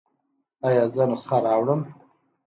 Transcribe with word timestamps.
ایا 0.67 0.83
زه 0.93 1.03
نسخه 1.11 1.37
راوړم؟ 1.45 1.81